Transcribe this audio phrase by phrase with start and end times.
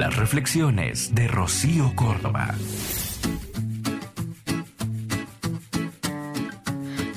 [0.00, 2.54] Las reflexiones de Rocío Córdoba.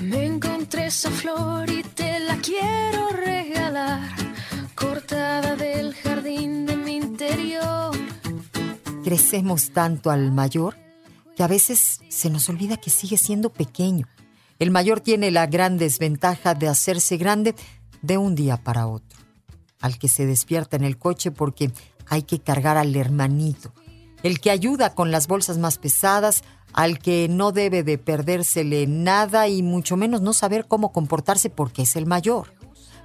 [0.02, 4.10] Me encontré esa flor y te la quiero regalar,
[4.76, 7.96] cortada del jardín de mi interior.
[9.05, 10.75] Crecemos tanto al mayor
[11.38, 14.09] que a veces se nos olvida que sigue siendo pequeño.
[14.59, 17.55] El mayor tiene la gran desventaja de hacerse grande
[18.02, 19.18] de un día para otro.
[19.79, 21.71] Al que se despierta en el coche porque
[22.08, 23.74] hay que cargar al hermanito.
[24.24, 29.48] El que ayuda con las bolsas más pesadas, al que no debe de perdérsele nada
[29.48, 32.53] y mucho menos no saber cómo comportarse porque es el mayor.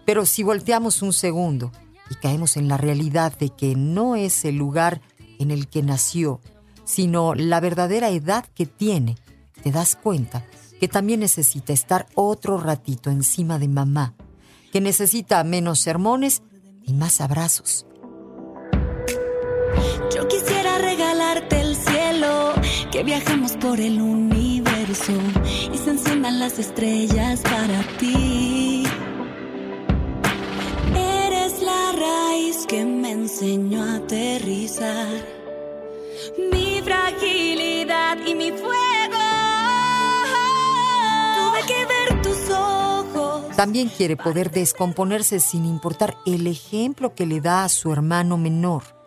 [0.07, 1.71] Pero si volteamos un segundo
[2.11, 5.03] y caemos en la realidad de que no es el lugar
[5.39, 6.41] en el que nació,
[6.85, 9.17] sino la verdadera edad que tiene,
[9.63, 10.47] te das cuenta
[10.81, 14.15] que también necesita estar otro ratito encima de mamá,
[14.73, 16.43] que necesita menos sermones
[16.87, 17.88] y más abrazos.
[20.15, 22.55] Yo quisiera regalarte el cielo,
[22.91, 25.13] que viajemos por el universo
[25.73, 28.85] y se enciendan las estrellas para ti.
[30.97, 35.09] Eres la raíz que me enseñó a aterrizar,
[36.53, 39.19] mi fragilidad y mi fuego.
[41.37, 43.57] Tuve que ver tus ojos.
[43.57, 48.98] También quiere poder descomponerse sin importar el ejemplo que le da a su hermano menor.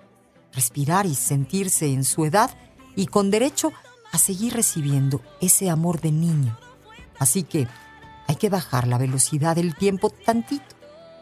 [0.54, 2.52] Respirar y sentirse en su edad
[2.96, 3.72] y con derecho
[4.12, 6.58] a seguir recibiendo ese amor de niño.
[7.20, 7.68] Así que
[8.28, 10.76] hay que bajar la velocidad del tiempo tantito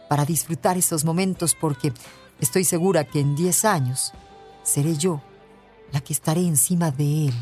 [0.10, 1.94] para disfrutar esos momentos porque
[2.40, 4.14] estoy segura que en 10 años
[4.64, 5.22] seré yo
[5.92, 7.34] la que estaré encima de él.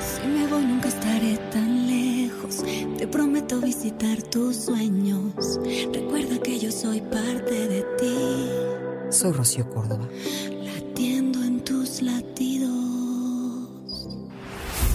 [0.00, 2.62] Si me voy nunca estaré tan lejos.
[2.98, 5.60] Te prometo visitar tus sueños.
[5.92, 9.10] Recuerda que yo soy parte de ti.
[9.10, 10.08] Soy Rocío Córdoba.